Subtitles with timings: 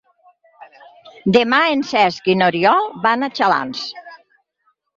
[1.35, 3.87] Demà en Cesc i n'Oriol van a Xalans.